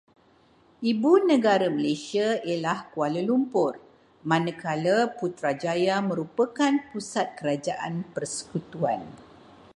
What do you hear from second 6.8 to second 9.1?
pusat kerajaan persekutuan.